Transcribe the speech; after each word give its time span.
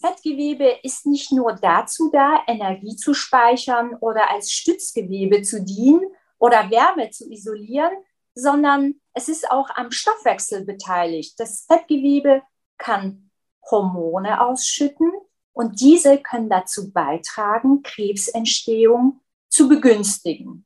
Fettgewebe 0.00 0.78
ist 0.82 1.06
nicht 1.06 1.30
nur 1.32 1.52
dazu 1.54 2.10
da, 2.10 2.42
Energie 2.46 2.96
zu 2.96 3.14
speichern 3.14 3.94
oder 4.00 4.30
als 4.30 4.50
Stützgewebe 4.50 5.42
zu 5.42 5.62
dienen 5.62 6.02
oder 6.38 6.70
Wärme 6.70 7.10
zu 7.10 7.30
isolieren, 7.30 7.92
sondern 8.34 8.94
es 9.12 9.28
ist 9.28 9.50
auch 9.50 9.68
am 9.70 9.90
Stoffwechsel 9.90 10.64
beteiligt. 10.64 11.38
Das 11.38 11.66
Fettgewebe 11.66 12.42
kann 12.78 13.30
Hormone 13.70 14.40
ausschütten 14.40 15.12
und 15.52 15.80
diese 15.80 16.18
können 16.18 16.48
dazu 16.48 16.92
beitragen, 16.92 17.82
Krebsentstehung 17.82 19.20
zu 19.48 19.68
begünstigen. 19.68 20.64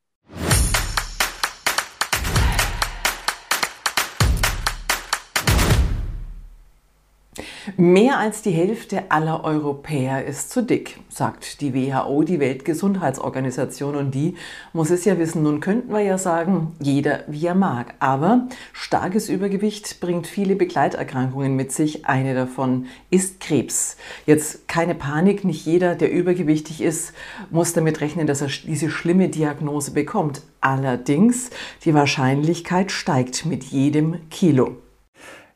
Mehr 7.78 8.18
als 8.18 8.42
die 8.42 8.50
Hälfte 8.50 9.10
aller 9.10 9.42
Europäer 9.42 10.26
ist 10.26 10.50
zu 10.50 10.62
dick, 10.62 11.00
sagt 11.08 11.62
die 11.62 11.72
WHO, 11.72 12.22
die 12.22 12.38
Weltgesundheitsorganisation. 12.38 13.96
Und 13.96 14.14
die 14.14 14.34
muss 14.74 14.90
es 14.90 15.06
ja 15.06 15.18
wissen. 15.18 15.42
Nun 15.42 15.60
könnten 15.60 15.92
wir 15.92 16.00
ja 16.00 16.18
sagen, 16.18 16.74
jeder 16.80 17.24
wie 17.26 17.46
er 17.46 17.54
mag. 17.54 17.94
Aber 18.00 18.48
starkes 18.74 19.30
Übergewicht 19.30 20.00
bringt 20.00 20.26
viele 20.26 20.56
Begleiterkrankungen 20.56 21.56
mit 21.56 21.72
sich. 21.72 22.04
Eine 22.04 22.34
davon 22.34 22.86
ist 23.08 23.40
Krebs. 23.40 23.96
Jetzt 24.26 24.68
keine 24.68 24.94
Panik, 24.94 25.44
nicht 25.44 25.64
jeder, 25.64 25.94
der 25.94 26.12
übergewichtig 26.12 26.82
ist, 26.82 27.14
muss 27.50 27.72
damit 27.72 28.02
rechnen, 28.02 28.26
dass 28.26 28.42
er 28.42 28.48
diese 28.48 28.90
schlimme 28.90 29.30
Diagnose 29.30 29.92
bekommt. 29.92 30.42
Allerdings, 30.60 31.50
die 31.84 31.94
Wahrscheinlichkeit 31.94 32.92
steigt 32.92 33.46
mit 33.46 33.64
jedem 33.64 34.28
Kilo. 34.28 34.83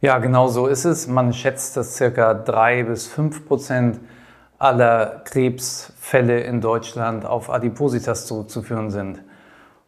Ja, 0.01 0.19
genau 0.19 0.47
so 0.47 0.69
ist 0.69 0.85
es. 0.85 1.09
Man 1.09 1.33
schätzt, 1.33 1.77
dass 1.77 1.97
circa 1.97 2.33
drei 2.33 2.85
bis 2.85 3.09
fünf 3.09 3.47
Prozent 3.49 3.99
aller 4.57 5.23
Krebsfälle 5.25 6.41
in 6.41 6.61
Deutschland 6.61 7.25
auf 7.25 7.51
Adipositas 7.51 8.27
zurückzuführen 8.27 8.91
sind. 8.91 9.25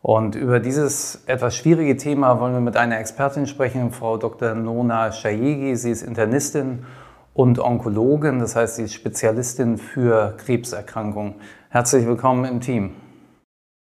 Und 0.02 0.34
über 0.34 0.58
dieses 0.58 1.22
etwas 1.26 1.54
schwierige 1.54 1.96
Thema 1.96 2.40
wollen 2.40 2.54
wir 2.54 2.60
mit 2.60 2.76
einer 2.76 2.98
Expertin 2.98 3.46
sprechen, 3.46 3.92
Frau 3.92 4.16
Dr. 4.16 4.54
Nona 4.54 5.12
Shayegi. 5.12 5.76
Sie 5.76 5.92
ist 5.92 6.02
Internistin 6.02 6.86
und 7.32 7.60
Onkologin, 7.60 8.40
das 8.40 8.56
heißt, 8.56 8.76
sie 8.76 8.84
ist 8.84 8.94
Spezialistin 8.94 9.78
für 9.78 10.36
Krebserkrankungen. 10.38 11.34
Herzlich 11.68 12.04
willkommen 12.04 12.46
im 12.46 12.60
Team. 12.60 12.96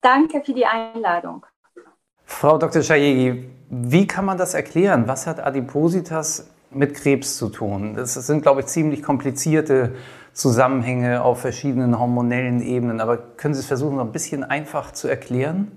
Danke 0.02 0.42
für 0.46 0.54
die 0.54 0.66
Einladung. 0.66 1.44
Frau 2.26 2.60
Dr. 2.60 2.84
Shayegi, 2.84 3.50
wie 3.70 4.08
kann 4.08 4.26
man 4.26 4.38
das 4.38 4.54
erklären? 4.54 5.08
Was 5.08 5.28
hat 5.28 5.40
Adipositas 5.40 6.50
mit 6.72 6.96
Krebs 6.96 7.38
zu 7.38 7.50
tun? 7.50 7.96
Das 7.96 8.14
sind, 8.14 8.42
glaube 8.42 8.62
ich, 8.62 8.68
ziemlich 8.68 9.04
komplizierte 9.04 9.96
Zusammenhänge 10.34 11.24
auf 11.24 11.42
verschiedenen 11.42 12.00
hormonellen 12.00 12.62
Ebenen. 12.62 13.00
Aber 13.00 13.18
können 13.18 13.54
Sie 13.54 13.60
es 13.60 13.68
versuchen, 13.68 13.98
so 13.98 14.02
ein 14.02 14.12
bisschen 14.12 14.44
einfach 14.44 14.92
zu 14.92 15.08
erklären? 15.08 15.72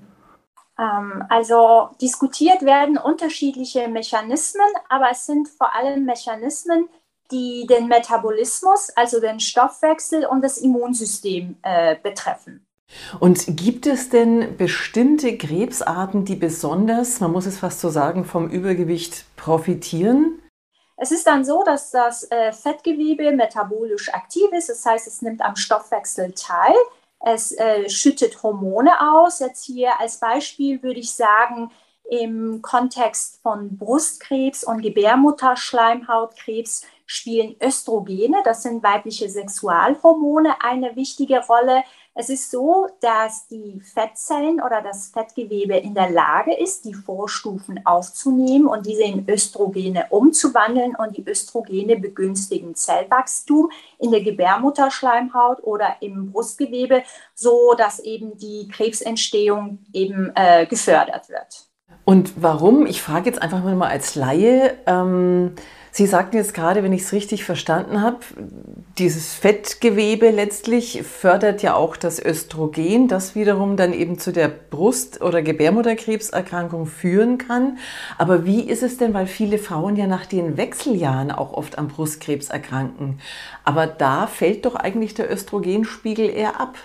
Ähm, 0.78 1.24
also 1.28 1.90
diskutiert 2.00 2.62
werden 2.62 2.96
unterschiedliche 2.96 3.88
Mechanismen, 3.88 4.68
aber 4.88 5.10
es 5.10 5.26
sind 5.26 5.48
vor 5.48 5.74
allem 5.74 6.04
Mechanismen, 6.04 6.88
die 7.30 7.66
den 7.68 7.88
Metabolismus, 7.88 8.90
also 8.96 9.20
den 9.20 9.40
Stoffwechsel 9.40 10.26
und 10.26 10.42
das 10.42 10.58
Immunsystem 10.58 11.56
äh, 11.62 11.96
betreffen. 12.02 12.66
Und 13.20 13.56
gibt 13.56 13.86
es 13.86 14.08
denn 14.08 14.56
bestimmte 14.56 15.36
Krebsarten, 15.38 16.24
die 16.24 16.36
besonders, 16.36 17.20
man 17.20 17.32
muss 17.32 17.46
es 17.46 17.58
fast 17.58 17.80
so 17.80 17.90
sagen, 17.90 18.24
vom 18.24 18.48
Übergewicht 18.48 19.24
profitieren? 19.36 20.40
Es 20.96 21.10
ist 21.10 21.26
dann 21.26 21.44
so, 21.44 21.62
dass 21.64 21.90
das 21.90 22.30
äh, 22.30 22.52
Fettgewebe 22.52 23.32
metabolisch 23.32 24.12
aktiv 24.14 24.46
ist, 24.52 24.68
das 24.68 24.86
heißt, 24.86 25.06
es 25.06 25.22
nimmt 25.22 25.42
am 25.42 25.56
Stoffwechsel 25.56 26.32
teil, 26.32 26.74
es 27.24 27.52
äh, 27.52 27.88
schüttet 27.88 28.42
Hormone 28.42 28.90
aus. 29.00 29.38
Jetzt 29.38 29.64
hier 29.64 30.00
als 30.00 30.18
Beispiel 30.18 30.82
würde 30.82 31.00
ich 31.00 31.12
sagen, 31.12 31.70
im 32.10 32.60
Kontext 32.62 33.40
von 33.42 33.78
Brustkrebs 33.78 34.64
und 34.64 34.82
Gebärmutterschleimhautkrebs 34.82 36.82
spielen 37.06 37.54
Östrogene, 37.62 38.38
das 38.44 38.62
sind 38.62 38.82
weibliche 38.82 39.28
Sexualhormone, 39.28 40.56
eine 40.62 40.96
wichtige 40.96 41.46
Rolle. 41.46 41.84
Es 42.14 42.28
ist 42.28 42.50
so, 42.50 42.88
dass 43.00 43.48
die 43.48 43.80
Fettzellen 43.80 44.60
oder 44.60 44.82
das 44.82 45.08
Fettgewebe 45.08 45.76
in 45.76 45.94
der 45.94 46.10
Lage 46.10 46.54
ist, 46.54 46.84
die 46.84 46.92
Vorstufen 46.92 47.86
aufzunehmen 47.86 48.66
und 48.66 48.84
diese 48.84 49.04
in 49.04 49.26
Östrogene 49.26 50.06
umzuwandeln 50.10 50.94
und 50.94 51.16
die 51.16 51.26
Östrogene 51.26 51.96
begünstigen 51.96 52.74
Zellwachstum 52.74 53.70
in 53.98 54.10
der 54.10 54.22
Gebärmutterschleimhaut 54.22 55.62
oder 55.62 55.96
im 56.00 56.32
Brustgewebe, 56.32 57.02
so 57.34 57.74
dass 57.78 57.98
eben 58.00 58.36
die 58.36 58.68
Krebsentstehung 58.68 59.78
eben 59.94 60.32
äh, 60.34 60.66
gefördert 60.66 61.30
wird. 61.30 61.71
Und 62.04 62.42
warum? 62.42 62.86
Ich 62.86 63.02
frage 63.02 63.26
jetzt 63.26 63.40
einfach 63.40 63.62
mal 63.62 63.88
als 63.88 64.14
Laie. 64.14 64.74
Ähm 64.86 65.52
Sie 65.94 66.06
sagten 66.06 66.38
jetzt 66.38 66.54
gerade, 66.54 66.82
wenn 66.82 66.94
ich 66.94 67.02
es 67.02 67.12
richtig 67.12 67.44
verstanden 67.44 68.00
habe, 68.00 68.20
dieses 68.96 69.34
Fettgewebe 69.34 70.30
letztlich 70.30 71.02
fördert 71.02 71.60
ja 71.60 71.74
auch 71.74 71.98
das 71.98 72.18
Östrogen, 72.18 73.08
das 73.08 73.34
wiederum 73.34 73.76
dann 73.76 73.92
eben 73.92 74.18
zu 74.18 74.32
der 74.32 74.48
Brust- 74.48 75.20
oder 75.20 75.42
Gebärmutterkrebserkrankung 75.42 76.86
führen 76.86 77.36
kann. 77.36 77.76
Aber 78.16 78.46
wie 78.46 78.62
ist 78.62 78.82
es 78.82 78.96
denn, 78.96 79.12
weil 79.12 79.26
viele 79.26 79.58
Frauen 79.58 79.96
ja 79.96 80.06
nach 80.06 80.24
den 80.24 80.56
Wechseljahren 80.56 81.30
auch 81.30 81.52
oft 81.52 81.76
am 81.76 81.88
Brustkrebs 81.88 82.48
erkranken? 82.48 83.20
Aber 83.62 83.86
da 83.86 84.26
fällt 84.26 84.64
doch 84.64 84.76
eigentlich 84.76 85.12
der 85.12 85.30
Östrogenspiegel 85.30 86.30
eher 86.30 86.58
ab. 86.58 86.78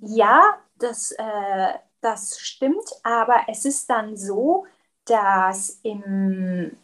Ja, 0.00 0.40
das, 0.78 1.10
äh, 1.18 1.72
das 2.00 2.38
stimmt, 2.38 2.84
aber 3.02 3.42
es 3.48 3.64
ist 3.64 3.88
dann 3.90 4.16
so, 4.16 4.66
dass 5.04 5.80
im 5.82 6.76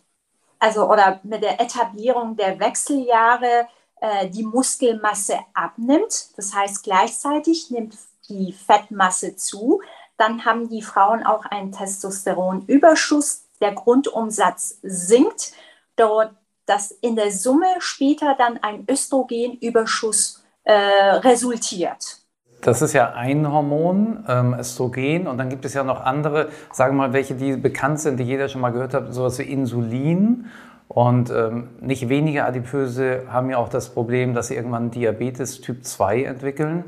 also 0.59 0.91
oder 0.91 1.21
mit 1.25 1.43
der 1.43 1.61
Etablierung 1.61 2.37
der 2.37 2.59
Wechseljahre 2.59 3.69
äh, 4.01 4.29
die 4.31 4.45
Muskelmasse 4.45 5.39
abnimmt. 5.53 6.29
Das 6.37 6.55
heißt, 6.55 6.83
gleichzeitig 6.83 7.71
nimmt 7.71 7.97
die 8.29 8.53
Fettmasse 8.53 9.37
zu. 9.37 9.83
Dann 10.17 10.45
haben 10.47 10.69
die 10.71 10.81
Frauen 10.81 11.25
auch 11.25 11.45
einen 11.45 11.73
Testosteronüberschuss. 11.73 13.45
Der 13.61 13.73
Grundumsatz 13.73 14.79
sinkt, 14.83 15.53
dort 15.97 16.35
dass 16.67 16.91
in 16.91 17.17
der 17.17 17.31
Summe 17.31 17.67
später 17.79 18.35
dann 18.35 18.59
ein 18.63 18.87
Östrogenüberschuss 18.89 20.43
äh, 20.65 20.73
resultiert. 20.73 22.24
Das 22.65 22.81
ist 22.81 22.95
ja 22.95 23.13
ein 23.13 23.53
Hormon, 23.53 24.25
ähm, 24.27 24.57
Östrogen, 24.59 25.27
und 25.27 25.37
dann 25.37 25.51
gibt 25.51 25.67
es 25.67 25.75
ja 25.75 25.85
noch 25.85 26.03
andere, 26.03 26.49
sagen 26.73 26.97
wir 26.97 27.09
mal, 27.09 27.13
welche, 27.13 27.35
die 27.35 27.59
bekannt 27.59 28.01
sind, 28.01 28.19
die 28.19 28.25
jeder 28.25 28.49
schon 28.49 28.63
mal 28.63 28.71
gehört 28.71 28.95
hat, 28.95 29.13
sowas 29.13 29.39
wie 29.39 29.43
Insulin. 29.43 30.47
Und 30.89 31.31
ähm, 31.31 31.69
nicht 31.83 32.09
wenige 32.09 32.47
Adipöse 32.47 33.25
haben 33.31 33.51
ja 33.51 33.59
auch 33.59 33.69
das 33.69 33.91
Problem, 33.91 34.33
dass 34.33 34.49
sie 34.49 34.55
irgendwann 34.55 34.91
Diabetes 34.91 35.61
Typ 35.61 35.85
2 35.85 36.23
entwickeln. 36.23 36.85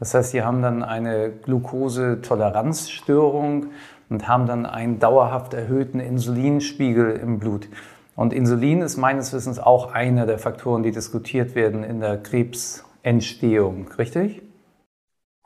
Das 0.00 0.12
heißt, 0.12 0.32
sie 0.32 0.42
haben 0.42 0.60
dann 0.60 0.82
eine 0.82 1.30
Glukosetoleranzstörung 1.30 3.66
und 4.10 4.26
haben 4.26 4.48
dann 4.48 4.66
einen 4.66 4.98
dauerhaft 4.98 5.54
erhöhten 5.54 6.00
Insulinspiegel 6.00 7.12
im 7.12 7.38
Blut. 7.38 7.68
Und 8.16 8.32
Insulin 8.32 8.82
ist 8.82 8.96
meines 8.96 9.32
Wissens 9.32 9.60
auch 9.60 9.92
einer 9.92 10.26
der 10.26 10.40
Faktoren, 10.40 10.82
die 10.82 10.90
diskutiert 10.90 11.54
werden 11.54 11.84
in 11.84 12.00
der 12.00 12.20
Krebsentstehung, 12.20 13.86
richtig? 13.96 14.42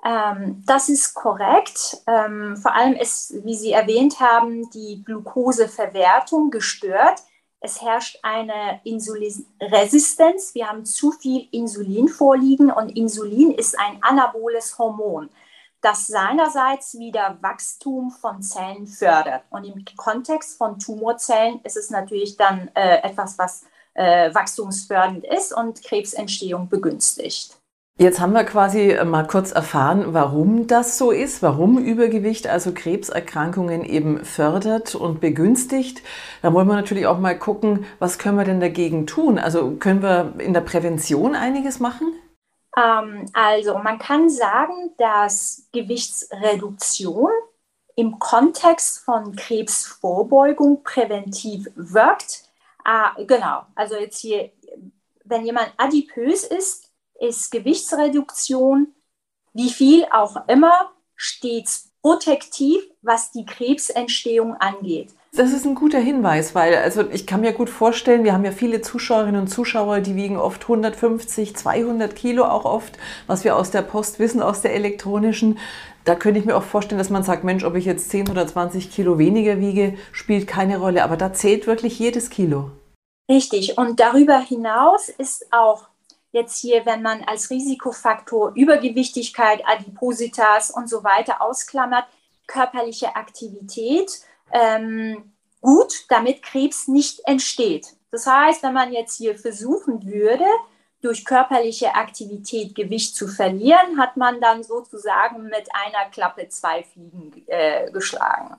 Ähm, 0.06 0.62
das 0.66 0.88
ist 0.88 1.14
korrekt. 1.14 2.02
Ähm, 2.06 2.56
vor 2.56 2.74
allem 2.74 2.94
ist, 2.94 3.44
wie 3.44 3.54
Sie 3.54 3.72
erwähnt 3.72 4.20
haben, 4.20 4.70
die 4.70 5.02
Glukoseverwertung 5.04 6.50
gestört. 6.50 7.22
Es 7.58 7.82
herrscht 7.82 8.20
eine 8.22 8.80
Insulinresistenz. 8.84 10.54
Wir 10.54 10.68
haben 10.68 10.84
zu 10.84 11.10
viel 11.10 11.48
Insulin 11.50 12.08
vorliegen 12.08 12.70
und 12.70 12.90
Insulin 12.90 13.50
ist 13.50 13.76
ein 13.80 13.98
anaboles 14.02 14.78
Hormon, 14.78 15.28
das 15.80 16.06
seinerseits 16.06 16.96
wieder 16.98 17.38
Wachstum 17.40 18.12
von 18.12 18.42
Zellen 18.42 18.86
fördert. 18.86 19.42
Und 19.50 19.64
im 19.64 19.84
Kontext 19.96 20.56
von 20.56 20.78
Tumorzellen 20.78 21.60
ist 21.64 21.76
es 21.76 21.90
natürlich 21.90 22.36
dann 22.36 22.70
äh, 22.74 22.98
etwas, 22.98 23.38
was 23.38 23.64
äh, 23.94 24.32
wachstumsfördernd 24.32 25.24
ist 25.24 25.52
und 25.52 25.82
Krebsentstehung 25.82 26.68
begünstigt. 26.68 27.56
Jetzt 27.98 28.20
haben 28.20 28.34
wir 28.34 28.44
quasi 28.44 28.90
äh, 28.90 29.04
mal 29.06 29.26
kurz 29.26 29.52
erfahren, 29.52 30.12
warum 30.12 30.66
das 30.66 30.98
so 30.98 31.10
ist, 31.10 31.42
warum 31.42 31.78
Übergewicht 31.78 32.46
also 32.46 32.74
Krebserkrankungen 32.74 33.84
eben 33.84 34.22
fördert 34.22 34.94
und 34.94 35.20
begünstigt. 35.20 36.02
Da 36.42 36.52
wollen 36.52 36.68
wir 36.68 36.74
natürlich 36.74 37.06
auch 37.06 37.18
mal 37.18 37.38
gucken, 37.38 37.86
was 37.98 38.18
können 38.18 38.36
wir 38.36 38.44
denn 38.44 38.60
dagegen 38.60 39.06
tun? 39.06 39.38
Also 39.38 39.76
können 39.76 40.02
wir 40.02 40.34
in 40.38 40.52
der 40.52 40.60
Prävention 40.60 41.34
einiges 41.34 41.80
machen? 41.80 42.12
Ähm, 42.76 43.30
also 43.32 43.78
man 43.78 43.98
kann 43.98 44.28
sagen, 44.28 44.92
dass 44.98 45.66
Gewichtsreduktion 45.72 47.30
im 47.94 48.18
Kontext 48.18 48.98
von 48.98 49.34
Krebsvorbeugung 49.36 50.82
präventiv 50.82 51.66
wirkt. 51.76 52.44
Ah, 52.84 53.12
genau, 53.26 53.62
also 53.74 53.96
jetzt 53.96 54.18
hier 54.18 54.50
wenn 55.28 55.44
jemand 55.44 55.72
adipös 55.76 56.44
ist, 56.44 56.85
ist 57.20 57.50
Gewichtsreduktion, 57.50 58.94
wie 59.52 59.70
viel 59.70 60.04
auch 60.12 60.36
immer, 60.48 60.92
stets 61.14 61.92
protektiv, 62.02 62.82
was 63.02 63.32
die 63.32 63.44
Krebsentstehung 63.44 64.54
angeht. 64.54 65.08
Das 65.36 65.52
ist 65.52 65.66
ein 65.66 65.74
guter 65.74 65.98
Hinweis, 65.98 66.54
weil 66.54 66.74
also 66.76 67.02
ich 67.10 67.26
kann 67.26 67.42
mir 67.42 67.52
gut 67.52 67.68
vorstellen, 67.68 68.24
wir 68.24 68.32
haben 68.32 68.44
ja 68.44 68.52
viele 68.52 68.80
Zuschauerinnen 68.80 69.42
und 69.42 69.48
Zuschauer, 69.48 70.00
die 70.00 70.16
wiegen 70.16 70.38
oft 70.38 70.62
150, 70.62 71.56
200 71.56 72.14
Kilo 72.16 72.44
auch 72.44 72.64
oft, 72.64 72.96
was 73.26 73.44
wir 73.44 73.56
aus 73.56 73.70
der 73.70 73.82
Post 73.82 74.18
wissen, 74.18 74.40
aus 74.40 74.62
der 74.62 74.74
elektronischen. 74.74 75.58
Da 76.04 76.14
könnte 76.14 76.38
ich 76.40 76.46
mir 76.46 76.56
auch 76.56 76.62
vorstellen, 76.62 76.98
dass 76.98 77.10
man 77.10 77.24
sagt, 77.24 77.44
Mensch, 77.44 77.64
ob 77.64 77.74
ich 77.74 77.84
jetzt 77.84 78.08
10 78.10 78.30
oder 78.30 78.46
20 78.46 78.90
Kilo 78.90 79.18
weniger 79.18 79.60
wiege, 79.60 79.98
spielt 80.12 80.46
keine 80.46 80.78
Rolle. 80.78 81.02
Aber 81.02 81.16
da 81.16 81.32
zählt 81.32 81.66
wirklich 81.66 81.98
jedes 81.98 82.30
Kilo. 82.30 82.70
Richtig. 83.28 83.76
Und 83.76 84.00
darüber 84.00 84.38
hinaus 84.38 85.08
ist 85.08 85.52
auch 85.52 85.88
jetzt 86.36 86.60
hier, 86.60 86.84
wenn 86.86 87.02
man 87.02 87.24
als 87.24 87.50
Risikofaktor 87.50 88.52
Übergewichtigkeit, 88.54 89.62
Adipositas 89.66 90.70
und 90.70 90.88
so 90.88 91.02
weiter 91.02 91.40
ausklammert, 91.40 92.04
körperliche 92.46 93.16
Aktivität 93.16 94.20
ähm, 94.52 95.32
gut, 95.60 96.04
damit 96.10 96.42
Krebs 96.42 96.88
nicht 96.88 97.26
entsteht. 97.26 97.96
Das 98.10 98.26
heißt, 98.26 98.62
wenn 98.62 98.74
man 98.74 98.92
jetzt 98.92 99.16
hier 99.16 99.36
versuchen 99.36 100.06
würde, 100.06 100.44
durch 101.02 101.24
körperliche 101.24 101.94
Aktivität 101.94 102.74
Gewicht 102.74 103.16
zu 103.16 103.28
verlieren, 103.28 103.98
hat 103.98 104.16
man 104.16 104.40
dann 104.40 104.62
sozusagen 104.62 105.44
mit 105.44 105.68
einer 105.72 106.10
Klappe 106.10 106.48
zwei 106.48 106.82
Fliegen 106.82 107.32
äh, 107.46 107.90
geschlagen. 107.90 108.56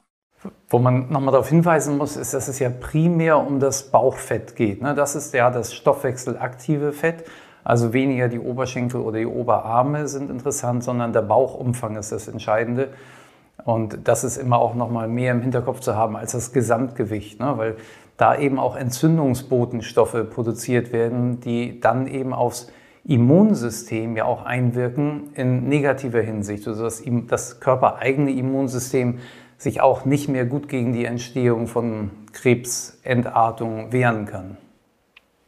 Wo 0.70 0.80
man 0.80 1.10
nochmal 1.10 1.32
darauf 1.32 1.50
hinweisen 1.50 1.98
muss, 1.98 2.16
ist, 2.16 2.34
dass 2.34 2.48
es 2.48 2.60
ja 2.60 2.70
primär 2.70 3.38
um 3.38 3.60
das 3.60 3.92
Bauchfett 3.92 4.56
geht. 4.56 4.82
Ne? 4.82 4.94
Das 4.96 5.16
ist 5.16 5.34
ja 5.34 5.50
das 5.50 5.74
stoffwechselaktive 5.74 6.94
Fett. 6.94 7.26
Also 7.68 7.92
weniger 7.92 8.30
die 8.30 8.40
Oberschenkel 8.40 9.02
oder 9.02 9.20
die 9.20 9.26
Oberarme 9.26 10.08
sind 10.08 10.30
interessant, 10.30 10.86
sondern 10.86 11.12
der 11.12 11.22
Bauchumfang 11.22 11.98
ist 11.98 12.14
das 12.14 12.30
Entscheidende. 12.30 12.88
Und 13.66 14.08
das 14.08 14.24
ist 14.24 14.38
immer 14.38 14.60
auch 14.60 14.74
nochmal 14.74 15.10
mehr 15.10 15.34
im 15.34 15.42
Hinterkopf 15.42 15.82
zu 15.82 15.94
haben 15.94 16.16
als 16.16 16.32
das 16.32 16.54
Gesamtgewicht, 16.54 17.42
ne? 17.42 17.58
weil 17.58 17.76
da 18.16 18.38
eben 18.38 18.58
auch 18.58 18.78
Entzündungsbotenstoffe 18.78 20.30
produziert 20.34 20.94
werden, 20.94 21.42
die 21.42 21.82
dann 21.82 22.08
eben 22.08 22.32
aufs 22.32 22.72
Immunsystem 23.04 24.16
ja 24.16 24.24
auch 24.24 24.46
einwirken 24.46 25.32
in 25.34 25.68
negativer 25.68 26.22
Hinsicht, 26.22 26.66
also 26.70 26.86
dass 26.86 27.04
das 27.28 27.60
körpereigene 27.60 28.32
Immunsystem 28.32 29.20
sich 29.58 29.82
auch 29.82 30.06
nicht 30.06 30.30
mehr 30.30 30.46
gut 30.46 30.70
gegen 30.70 30.94
die 30.94 31.04
Entstehung 31.04 31.68
von 31.68 32.12
Krebsentartung 32.32 33.92
wehren 33.92 34.26
kann. 34.26 34.56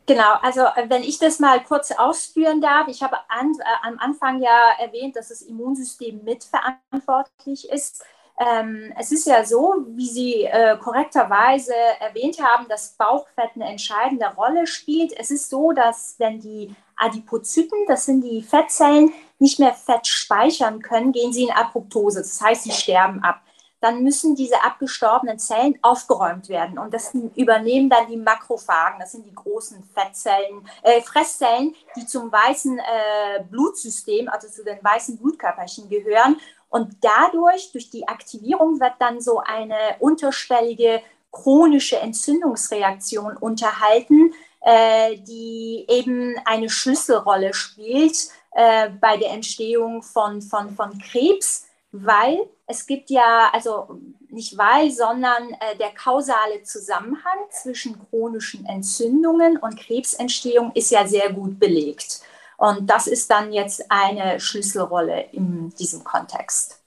Genau, 0.10 0.34
also 0.42 0.62
äh, 0.62 0.90
wenn 0.90 1.04
ich 1.04 1.20
das 1.20 1.38
mal 1.38 1.64
kurz 1.64 1.92
ausführen 1.92 2.62
darf, 2.62 2.88
ich 2.88 3.04
habe 3.04 3.18
an, 3.28 3.54
äh, 3.60 3.88
am 3.88 4.00
Anfang 4.00 4.42
ja 4.42 4.72
erwähnt, 4.80 5.16
dass 5.16 5.30
das 5.30 5.44
Immunsystem 5.44 6.24
mitverantwortlich 6.24 7.70
ist. 7.70 8.04
Ähm, 8.40 8.92
es 8.98 9.12
ist 9.12 9.28
ja 9.28 9.46
so, 9.46 9.86
wie 9.90 10.08
Sie 10.08 10.46
äh, 10.46 10.78
korrekterweise 10.78 11.76
erwähnt 12.00 12.42
haben, 12.42 12.68
dass 12.68 12.96
Bauchfett 12.98 13.52
eine 13.54 13.66
entscheidende 13.66 14.34
Rolle 14.36 14.66
spielt. 14.66 15.14
Es 15.16 15.30
ist 15.30 15.48
so, 15.48 15.74
dass 15.74 16.16
wenn 16.18 16.40
die 16.40 16.74
Adipozyten, 16.96 17.78
das 17.88 18.06
sind 18.06 18.22
die 18.22 18.42
Fettzellen, 18.42 19.14
nicht 19.38 19.60
mehr 19.60 19.76
Fett 19.76 20.08
speichern 20.08 20.82
können, 20.82 21.12
gehen 21.12 21.32
sie 21.32 21.44
in 21.44 21.52
Apoptose. 21.52 22.22
Das 22.22 22.42
heißt, 22.42 22.64
sie 22.64 22.72
sterben 22.72 23.24
ab 23.24 23.42
dann 23.82 24.04
müssen 24.04 24.36
diese 24.36 24.62
abgestorbenen 24.64 25.40
Zellen 25.40 25.78
aufgeräumt 25.82 26.50
werden. 26.50 26.78
Und 26.78 26.94
das 26.94 27.14
übernehmen 27.36 27.90
dann 27.90 28.08
die 28.08 28.18
Makrophagen, 28.18 29.00
das 29.00 29.14
sind 29.14 29.26
die 29.26 29.36
großen 29.36 29.84
Fettzellen, 29.94 30.68
äh, 30.84 31.02
Fresszellen, 31.02 31.76
die 31.96 32.06
zum 32.06 32.32
weißen 32.32 32.78
äh, 32.78 33.44
Blutsystem, 33.50 34.28
also 34.30 34.48
zu 34.50 34.64
den 34.64 34.84
weißen 34.84 35.18
Blutkörperchen 35.18 35.90
gehören. 35.90 36.38
Und 36.70 36.98
dadurch, 37.02 37.72
durch 37.72 37.90
die 37.90 38.08
Aktivierung, 38.08 38.80
wird 38.80 38.94
dann 39.00 39.22
so 39.22 39.40
eine 39.40 39.96
unterschwellige 40.00 41.02
chronische 41.32 41.98
Entzündungsreaktion 41.98 43.38
unterhalten, 43.38 44.34
äh, 44.62 45.16
die 45.18 45.86
eben 45.88 46.36
eine 46.46 46.70
Schlüsselrolle 46.70 47.54
spielt 47.54 48.30
äh, 48.52 48.90
bei 48.90 49.16
der 49.18 49.32
Entstehung 49.32 50.04
von, 50.04 50.42
von, 50.42 50.76
von 50.76 50.98
Krebs 51.00 51.70
weil 51.92 52.48
es 52.70 52.86
gibt 52.86 53.10
ja, 53.10 53.50
also 53.52 54.00
nicht 54.30 54.56
weil, 54.56 54.92
sondern 54.92 55.50
äh, 55.54 55.76
der 55.80 55.90
kausale 55.90 56.62
Zusammenhang 56.62 57.40
zwischen 57.50 57.98
chronischen 58.10 58.64
Entzündungen 58.68 59.58
und 59.58 59.76
Krebsentstehung 59.76 60.72
ist 60.76 60.92
ja 60.92 61.08
sehr 61.08 61.34
gut 61.34 61.60
belegt. 61.60 62.22
Und 62.58 62.88
das 62.88 63.08
ist 63.08 63.32
dann 63.32 63.52
jetzt 63.52 63.90
eine 63.90 64.40
Schlüsselrolle 64.40 65.30
in 65.32 65.72
diesem 65.80 66.04
Kontext. 66.04 66.79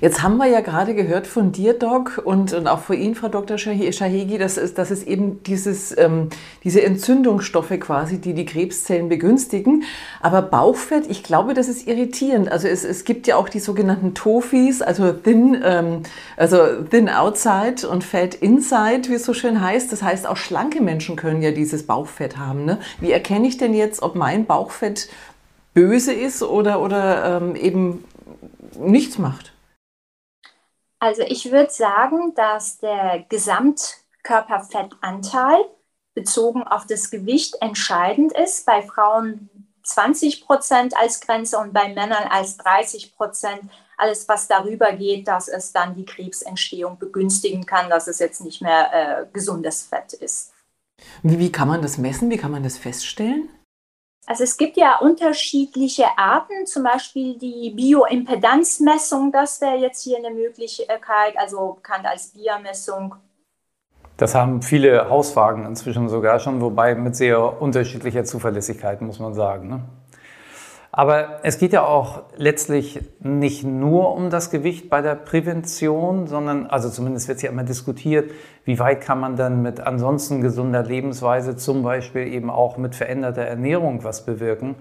Jetzt 0.00 0.22
haben 0.22 0.38
wir 0.38 0.46
ja 0.46 0.60
gerade 0.60 0.94
gehört 0.94 1.26
von 1.26 1.52
dir, 1.52 1.74
Doc, 1.74 2.20
und, 2.24 2.52
und 2.54 2.66
auch 2.66 2.80
von 2.80 2.96
Ihnen, 2.96 3.14
Frau 3.14 3.28
Dr. 3.28 3.58
Shahegi, 3.58 4.38
dass 4.38 4.56
es, 4.56 4.74
dass 4.74 4.90
es 4.90 5.04
eben 5.04 5.42
dieses, 5.42 5.96
ähm, 5.98 6.30
diese 6.64 6.82
Entzündungsstoffe 6.82 7.78
quasi, 7.78 8.18
die 8.18 8.32
die 8.32 8.46
Krebszellen 8.46 9.08
begünstigen. 9.08 9.84
Aber 10.20 10.40
Bauchfett, 10.40 11.10
ich 11.10 11.22
glaube, 11.22 11.52
das 11.52 11.68
ist 11.68 11.86
irritierend. 11.86 12.50
Also 12.50 12.68
es, 12.68 12.84
es 12.84 13.04
gibt 13.04 13.26
ja 13.26 13.36
auch 13.36 13.48
die 13.48 13.60
sogenannten 13.60 14.14
Tofis, 14.14 14.80
also 14.80 15.12
thin, 15.12 15.60
ähm, 15.62 16.02
also 16.36 16.56
thin 16.90 17.08
outside 17.08 17.86
und 17.88 18.02
fat 18.02 18.34
inside, 18.34 19.08
wie 19.08 19.14
es 19.14 19.24
so 19.24 19.34
schön 19.34 19.60
heißt. 19.60 19.92
Das 19.92 20.02
heißt, 20.02 20.26
auch 20.26 20.38
schlanke 20.38 20.82
Menschen 20.82 21.16
können 21.16 21.42
ja 21.42 21.50
dieses 21.50 21.86
Bauchfett 21.86 22.38
haben. 22.38 22.64
Ne? 22.64 22.78
Wie 23.00 23.12
erkenne 23.12 23.46
ich 23.46 23.58
denn 23.58 23.74
jetzt, 23.74 24.02
ob 24.02 24.14
mein 24.14 24.46
Bauchfett 24.46 25.08
böse 25.74 26.12
ist 26.12 26.42
oder, 26.42 26.80
oder 26.80 27.40
ähm, 27.42 27.56
eben 27.56 28.04
nichts 28.78 29.18
macht? 29.18 29.51
Also 31.02 31.22
ich 31.22 31.50
würde 31.50 31.72
sagen, 31.72 32.32
dass 32.36 32.78
der 32.78 33.24
Gesamtkörperfettanteil 33.28 35.64
bezogen 36.14 36.62
auf 36.62 36.86
das 36.86 37.10
Gewicht 37.10 37.56
entscheidend 37.60 38.30
ist. 38.30 38.64
Bei 38.66 38.82
Frauen 38.82 39.50
20 39.82 40.46
Prozent 40.46 40.96
als 40.96 41.20
Grenze 41.20 41.58
und 41.58 41.72
bei 41.72 41.88
Männern 41.88 42.28
als 42.30 42.56
30 42.58 43.16
Prozent. 43.16 43.62
Alles, 43.96 44.28
was 44.28 44.46
darüber 44.46 44.92
geht, 44.92 45.26
dass 45.26 45.48
es 45.48 45.72
dann 45.72 45.96
die 45.96 46.04
Krebsentstehung 46.04 47.00
begünstigen 47.00 47.66
kann, 47.66 47.90
dass 47.90 48.06
es 48.06 48.20
jetzt 48.20 48.44
nicht 48.44 48.62
mehr 48.62 48.92
äh, 48.92 49.26
gesundes 49.32 49.82
Fett 49.82 50.12
ist. 50.12 50.52
Wie, 51.24 51.40
wie 51.40 51.50
kann 51.50 51.66
man 51.66 51.82
das 51.82 51.98
messen? 51.98 52.30
Wie 52.30 52.36
kann 52.36 52.52
man 52.52 52.62
das 52.62 52.78
feststellen? 52.78 53.48
Also 54.26 54.44
es 54.44 54.56
gibt 54.56 54.76
ja 54.76 54.98
unterschiedliche 54.98 56.04
Arten, 56.16 56.64
zum 56.66 56.84
Beispiel 56.84 57.36
die 57.38 57.70
Bioimpedanzmessung, 57.70 59.32
das 59.32 59.60
wäre 59.60 59.76
jetzt 59.76 60.02
hier 60.02 60.18
eine 60.18 60.30
Möglichkeit, 60.30 61.36
also 61.36 61.74
bekannt 61.74 62.06
als 62.06 62.28
BIA-Messung. 62.28 63.16
Das 64.16 64.34
haben 64.34 64.62
viele 64.62 65.08
Hauswagen 65.10 65.66
inzwischen 65.66 66.08
sogar 66.08 66.38
schon, 66.38 66.60
wobei 66.60 66.94
mit 66.94 67.16
sehr 67.16 67.60
unterschiedlicher 67.60 68.24
Zuverlässigkeit, 68.24 69.00
muss 69.02 69.18
man 69.18 69.34
sagen. 69.34 69.68
Ne? 69.68 69.80
Aber 70.94 71.40
es 71.42 71.56
geht 71.58 71.72
ja 71.72 71.86
auch 71.86 72.24
letztlich 72.36 73.00
nicht 73.20 73.64
nur 73.64 74.14
um 74.14 74.28
das 74.28 74.50
Gewicht 74.50 74.90
bei 74.90 75.00
der 75.00 75.14
Prävention, 75.14 76.26
sondern, 76.26 76.66
also 76.66 76.90
zumindest 76.90 77.28
wird 77.28 77.36
es 77.36 77.42
ja 77.42 77.50
immer 77.50 77.64
diskutiert, 77.64 78.30
wie 78.66 78.78
weit 78.78 79.00
kann 79.00 79.18
man 79.18 79.36
dann 79.36 79.62
mit 79.62 79.80
ansonsten 79.80 80.42
gesunder 80.42 80.82
Lebensweise, 80.82 81.56
zum 81.56 81.82
Beispiel 81.82 82.26
eben 82.26 82.50
auch 82.50 82.76
mit 82.76 82.94
veränderter 82.94 83.40
Ernährung 83.40 84.04
was 84.04 84.26
bewirken. 84.26 84.74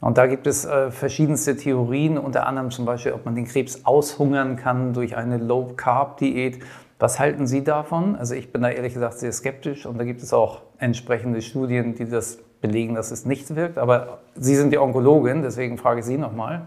Und 0.00 0.18
da 0.18 0.26
gibt 0.26 0.48
es 0.48 0.64
äh, 0.64 0.90
verschiedenste 0.90 1.56
Theorien, 1.56 2.18
unter 2.18 2.48
anderem 2.48 2.72
zum 2.72 2.84
Beispiel, 2.84 3.12
ob 3.12 3.24
man 3.24 3.36
den 3.36 3.46
Krebs 3.46 3.84
aushungern 3.84 4.56
kann 4.56 4.92
durch 4.92 5.16
eine 5.16 5.38
Low-Carb-Diät. 5.38 6.64
Was 6.98 7.20
halten 7.20 7.46
Sie 7.46 7.62
davon? 7.62 8.16
Also 8.16 8.34
ich 8.34 8.52
bin 8.52 8.62
da 8.62 8.70
ehrlich 8.70 8.94
gesagt 8.94 9.20
sehr 9.20 9.32
skeptisch 9.32 9.86
und 9.86 9.98
da 9.98 10.04
gibt 10.04 10.20
es 10.20 10.32
auch 10.32 10.62
entsprechende 10.78 11.42
Studien, 11.42 11.94
die 11.94 12.08
das 12.08 12.38
belegen, 12.64 12.94
dass 12.94 13.10
es 13.10 13.26
nicht 13.26 13.54
wirkt. 13.54 13.76
Aber 13.76 14.20
Sie 14.34 14.56
sind 14.56 14.70
die 14.70 14.78
Onkologin, 14.78 15.42
deswegen 15.42 15.76
frage 15.76 16.00
ich 16.00 16.06
Sie 16.06 16.16
nochmal. 16.16 16.66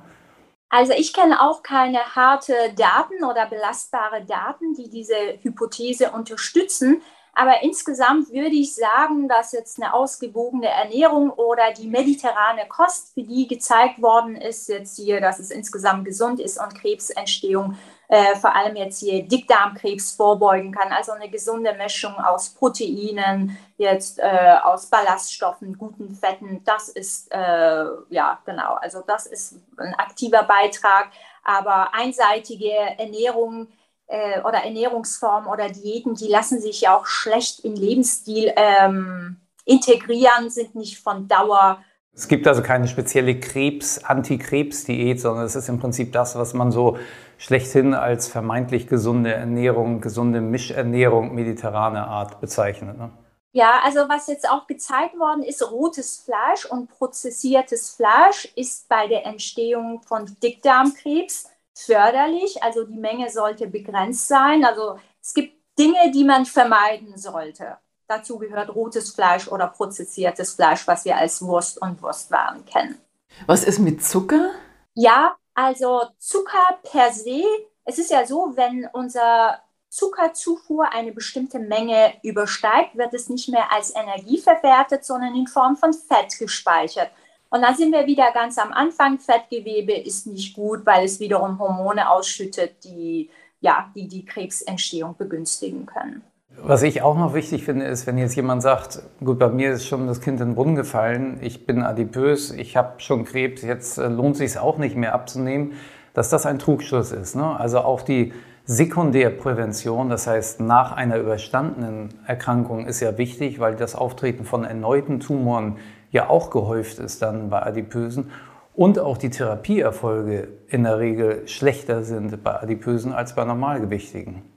Also 0.69 0.93
ich 0.93 1.11
kenne 1.11 1.41
auch 1.41 1.63
keine 1.63 1.97
harte 2.15 2.53
Daten 2.75 3.23
oder 3.23 3.47
belastbare 3.47 4.23
Daten, 4.23 4.75
die 4.75 4.89
diese 4.89 5.15
Hypothese 5.41 6.11
unterstützen. 6.11 7.01
Aber 7.33 7.63
insgesamt 7.63 8.31
würde 8.31 8.55
ich 8.55 8.75
sagen, 8.75 9.27
dass 9.27 9.53
jetzt 9.53 9.81
eine 9.81 9.93
ausgewogene 9.93 10.67
Ernährung 10.67 11.31
oder 11.31 11.71
die 11.71 11.87
mediterrane 11.87 12.67
Kost, 12.67 13.13
für 13.13 13.23
die 13.23 13.47
gezeigt 13.47 14.01
worden 14.01 14.35
ist, 14.35 14.69
jetzt 14.69 14.97
hier, 14.97 15.19
dass 15.19 15.39
es 15.39 15.49
insgesamt 15.49 16.05
gesund 16.05 16.39
ist 16.39 16.59
und 16.59 16.75
Krebsentstehung 16.75 17.77
äh, 18.09 18.35
vor 18.35 18.55
allem 18.55 18.75
jetzt 18.75 18.99
hier 18.99 19.27
Dickdarmkrebs 19.27 20.13
vorbeugen 20.13 20.71
kann. 20.71 20.91
Also 20.91 21.11
eine 21.11 21.29
gesunde 21.29 21.73
Mischung 21.73 22.13
aus 22.15 22.49
Proteinen, 22.49 23.57
jetzt 23.77 24.19
äh, 24.19 24.55
aus 24.63 24.85
Ballaststoffen, 24.87 25.77
guten 25.77 26.15
Fetten. 26.15 26.63
Das 26.63 26.89
ist, 26.89 27.31
äh, 27.31 27.85
ja, 28.09 28.39
genau, 28.45 28.75
also 28.75 29.03
das 29.05 29.25
ist 29.25 29.55
ein 29.77 29.93
aktiver 29.95 30.43
Beitrag. 30.43 31.09
Aber 31.43 31.93
einseitige 31.93 32.71
Ernährung 32.97 33.67
äh, 34.07 34.39
oder 34.41 34.63
Ernährungsformen 34.63 35.49
oder 35.49 35.69
Diäten, 35.69 36.15
die 36.15 36.27
lassen 36.27 36.61
sich 36.61 36.81
ja 36.81 36.97
auch 36.97 37.05
schlecht 37.05 37.59
in 37.59 37.75
Lebensstil 37.75 38.53
ähm, 38.55 39.37
integrieren, 39.65 40.49
sind 40.49 40.75
nicht 40.75 40.99
von 40.99 41.27
Dauer. 41.27 41.83
Es 42.13 42.27
gibt 42.27 42.47
also 42.47 42.63
keine 42.63 42.87
spezielle 42.87 43.39
Krebs, 43.39 44.03
Antikrebs-Diät, 44.03 45.19
sondern 45.19 45.45
es 45.45 45.55
ist 45.55 45.69
im 45.69 45.79
Prinzip 45.79 46.13
das, 46.13 46.35
was 46.35 46.53
man 46.53 46.71
so 46.71 46.97
schlechthin 47.37 47.93
als 47.93 48.27
vermeintlich 48.27 48.87
gesunde 48.87 49.33
Ernährung, 49.33 50.01
gesunde 50.01 50.41
Mischernährung, 50.41 51.33
mediterrane 51.35 52.05
Art 52.05 52.41
bezeichnet. 52.41 52.97
Ne? 52.97 53.11
Ja, 53.53 53.81
also 53.83 54.01
was 54.09 54.27
jetzt 54.27 54.49
auch 54.49 54.67
gezeigt 54.67 55.17
worden 55.17 55.43
ist, 55.43 55.71
rotes 55.71 56.17
Fleisch 56.17 56.65
und 56.65 56.89
prozessiertes 56.89 57.89
Fleisch 57.89 58.45
ist 58.55 58.87
bei 58.87 59.07
der 59.07 59.25
Entstehung 59.25 60.01
von 60.03 60.25
Dickdarmkrebs 60.43 61.49
förderlich. 61.73 62.61
Also 62.61 62.83
die 62.83 62.99
Menge 62.99 63.29
sollte 63.29 63.67
begrenzt 63.67 64.27
sein. 64.27 64.65
Also 64.65 64.99
es 65.21 65.33
gibt 65.33 65.55
Dinge, 65.79 66.11
die 66.13 66.23
man 66.23 66.45
vermeiden 66.45 67.17
sollte. 67.17 67.77
Dazu 68.07 68.37
gehört 68.37 68.73
rotes 68.73 69.11
Fleisch 69.11 69.47
oder 69.47 69.67
prozessiertes 69.67 70.53
Fleisch, 70.53 70.87
was 70.87 71.03
wir 71.05 71.17
als 71.17 71.41
Wurst 71.41 71.81
und 71.81 72.01
Wurstwaren 72.01 72.65
kennen. 72.65 72.99
Was 73.45 73.63
ist 73.63 73.79
mit 73.79 74.03
Zucker? 74.03 74.51
Ja, 74.93 75.35
also 75.57 76.03
Zucker 76.19 76.77
per 76.83 77.11
se, 77.11 77.41
es 77.83 77.97
ist 77.97 78.11
ja 78.11 78.23
so, 78.27 78.53
wenn 78.55 78.87
unser 78.93 79.59
Zuckerzufuhr 79.89 80.93
eine 80.93 81.11
bestimmte 81.11 81.57
Menge 81.57 82.13
übersteigt, 82.21 82.95
wird 82.95 83.11
es 83.15 83.27
nicht 83.27 83.49
mehr 83.49 83.71
als 83.71 83.95
Energie 83.95 84.37
verwertet, 84.37 85.03
sondern 85.03 85.35
in 85.35 85.47
Form 85.47 85.75
von 85.75 85.93
Fett 85.93 86.37
gespeichert. 86.37 87.09
Und 87.49 87.63
dann 87.63 87.75
sind 87.75 87.91
wir 87.91 88.05
wieder 88.05 88.31
ganz 88.33 88.59
am 88.59 88.71
Anfang. 88.71 89.17
Fettgewebe 89.17 89.93
ist 89.93 90.27
nicht 90.27 90.55
gut, 90.55 90.85
weil 90.85 91.05
es 91.05 91.19
wiederum 91.19 91.57
Hormone 91.57 92.07
ausschüttet, 92.07 92.83
die 92.83 93.31
ja, 93.59 93.91
die, 93.95 94.07
die 94.07 94.25
Krebsentstehung 94.25 95.17
begünstigen 95.17 95.87
können. 95.87 96.23
Was 96.63 96.81
ich 96.81 97.03
auch 97.03 97.15
noch 97.15 97.35
wichtig 97.35 97.65
finde, 97.65 97.85
ist, 97.85 98.07
wenn 98.07 98.17
jetzt 98.17 98.35
jemand 98.35 98.63
sagt, 98.63 99.03
gut, 99.23 99.37
bei 99.37 99.47
mir 99.47 99.73
ist 99.73 99.85
schon 99.85 100.07
das 100.07 100.21
Kind 100.21 100.41
in 100.41 100.49
den 100.49 100.55
Brunnen 100.55 100.75
gefallen, 100.75 101.37
ich 101.41 101.67
bin 101.67 101.83
adipös, 101.83 102.51
ich 102.51 102.75
habe 102.75 102.93
schon 102.97 103.25
Krebs, 103.25 103.61
jetzt 103.61 103.99
äh, 103.99 104.07
lohnt 104.07 104.37
sich 104.37 104.57
auch 104.57 104.79
nicht 104.79 104.95
mehr 104.95 105.13
abzunehmen, 105.13 105.73
dass 106.15 106.29
das 106.29 106.47
ein 106.47 106.57
Trugschluss 106.57 107.11
ist. 107.11 107.35
Ne? 107.35 107.59
Also 107.59 107.79
auch 107.79 108.01
die 108.01 108.33
Sekundärprävention, 108.65 110.09
das 110.09 110.25
heißt 110.25 110.59
nach 110.59 110.93
einer 110.93 111.17
überstandenen 111.17 112.09
Erkrankung, 112.25 112.87
ist 112.87 113.01
ja 113.01 113.19
wichtig, 113.19 113.59
weil 113.59 113.75
das 113.75 113.95
Auftreten 113.95 114.43
von 114.43 114.63
erneuten 114.63 115.19
Tumoren 115.19 115.77
ja 116.11 116.27
auch 116.27 116.49
gehäuft 116.49 116.97
ist 116.97 117.21
dann 117.21 117.51
bei 117.51 117.61
Adipösen 117.61 118.31
und 118.73 118.97
auch 118.97 119.17
die 119.17 119.29
Therapieerfolge 119.29 120.47
in 120.69 120.83
der 120.83 120.97
Regel 120.97 121.47
schlechter 121.47 122.03
sind 122.03 122.43
bei 122.43 122.59
Adipösen 122.61 123.13
als 123.13 123.35
bei 123.35 123.45
Normalgewichtigen. 123.45 124.56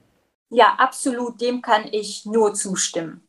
Ja, 0.51 0.75
absolut, 0.79 1.41
dem 1.41 1.63
kann 1.63 1.87
ich 1.93 2.27
nur 2.27 2.55
zustimmen. 2.55 3.27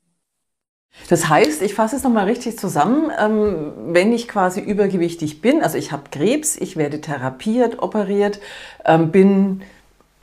Das 1.10 1.30
heißt, 1.30 1.62
ich 1.62 1.74
fasse 1.74 1.96
es 1.96 2.04
nochmal 2.04 2.26
richtig 2.26 2.60
zusammen, 2.60 3.12
ähm, 3.18 3.94
wenn 3.94 4.12
ich 4.12 4.28
quasi 4.28 4.60
übergewichtig 4.60 5.42
bin, 5.42 5.64
also 5.64 5.78
ich 5.78 5.92
habe 5.92 6.10
Krebs, 6.12 6.58
ich 6.58 6.76
werde 6.76 7.00
therapiert, 7.00 7.80
operiert, 7.82 8.40
ähm, 8.86 9.12
bin 9.12 9.62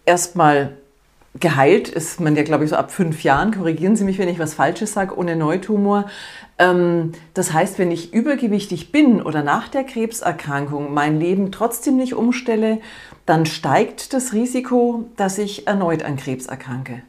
erstmal 0.05 0.76
geheilt, 1.38 1.88
ist 1.88 2.20
man 2.20 2.37
ja, 2.37 2.42
glaube 2.42 2.64
ich, 2.64 2.70
so 2.70 2.76
ab 2.76 2.90
fünf 2.90 3.23
Jahren, 3.23 3.54
korrigieren 3.54 3.97
Sie 3.97 4.04
mich, 4.04 4.18
wenn 4.18 4.28
ich 4.28 4.38
was 4.38 4.54
Falsches 4.54 4.92
sage, 4.92 5.16
ohne 5.16 5.37
Neutumor. 5.37 6.06
Ähm, 6.58 7.12
das 7.35 7.52
heißt, 7.52 7.78
wenn 7.78 7.90
ich 7.90 8.12
übergewichtig 8.12 8.92
bin 8.92 9.23
oder 9.23 9.42
nach 9.42 9.68
der 9.68 9.85
Krebserkrankung 9.85 10.92
mein 10.92 11.20
Leben 11.20 11.52
trotzdem 11.52 11.97
nicht 11.97 12.14
umstelle, 12.14 12.80
dann 13.26 13.47
steigt 13.47 14.12
das 14.12 14.32
Risiko, 14.32 15.04
dass 15.16 15.38
ich 15.38 15.66
erneut 15.66 16.02
an 16.02 16.16
Krebs 16.16 16.47
erkranke. 16.47 17.02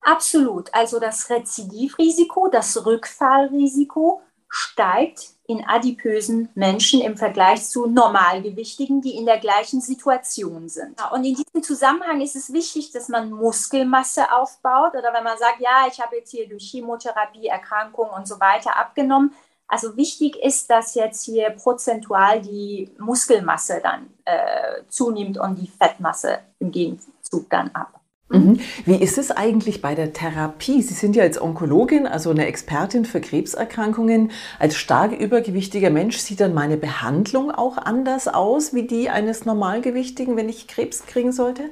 Absolut. 0.00 0.72
Also 0.74 1.00
das 1.00 1.30
Rezidivrisiko, 1.30 2.48
das 2.48 2.84
Rückfallrisiko 2.84 4.22
steigt 4.48 5.30
in 5.46 5.64
adipösen 5.66 6.48
Menschen 6.54 7.00
im 7.00 7.16
Vergleich 7.16 7.68
zu 7.68 7.86
Normalgewichtigen, 7.86 9.02
die 9.02 9.16
in 9.16 9.26
der 9.26 9.38
gleichen 9.38 9.80
Situation 9.80 10.68
sind. 10.68 10.96
Und 11.12 11.24
in 11.24 11.34
diesem 11.34 11.62
Zusammenhang 11.62 12.20
ist 12.20 12.36
es 12.36 12.52
wichtig, 12.52 12.90
dass 12.92 13.08
man 13.08 13.30
Muskelmasse 13.30 14.32
aufbaut 14.32 14.94
oder 14.94 15.12
wenn 15.12 15.24
man 15.24 15.36
sagt, 15.38 15.60
ja, 15.60 15.86
ich 15.90 16.00
habe 16.00 16.16
jetzt 16.16 16.30
hier 16.30 16.48
durch 16.48 16.70
Chemotherapie, 16.70 17.46
Erkrankungen 17.46 18.12
und 18.12 18.26
so 18.26 18.40
weiter 18.40 18.76
abgenommen. 18.76 19.34
Also 19.66 19.96
wichtig 19.96 20.36
ist, 20.36 20.70
dass 20.70 20.94
jetzt 20.94 21.24
hier 21.24 21.50
prozentual 21.50 22.40
die 22.40 22.90
Muskelmasse 22.98 23.80
dann 23.82 24.08
äh, 24.24 24.82
zunimmt 24.88 25.38
und 25.38 25.56
die 25.56 25.68
Fettmasse 25.68 26.40
im 26.58 26.70
Gegenzug 26.70 27.50
dann 27.50 27.70
ab. 27.72 28.00
Mhm. 28.34 28.60
Wie 28.84 28.96
ist 28.96 29.18
es 29.18 29.30
eigentlich 29.30 29.80
bei 29.80 29.94
der 29.94 30.12
Therapie? 30.12 30.82
Sie 30.82 30.94
sind 30.94 31.16
ja 31.16 31.22
als 31.22 31.40
Onkologin, 31.40 32.06
also 32.06 32.30
eine 32.30 32.46
Expertin 32.46 33.04
für 33.04 33.20
Krebserkrankungen. 33.20 34.32
Als 34.58 34.76
stark 34.76 35.12
übergewichtiger 35.12 35.90
Mensch 35.90 36.18
sieht 36.18 36.40
dann 36.40 36.54
meine 36.54 36.76
Behandlung 36.76 37.50
auch 37.50 37.78
anders 37.78 38.28
aus 38.28 38.74
wie 38.74 38.86
die 38.86 39.10
eines 39.10 39.44
Normalgewichtigen, 39.44 40.36
wenn 40.36 40.48
ich 40.48 40.66
Krebs 40.66 41.06
kriegen 41.06 41.32
sollte? 41.32 41.70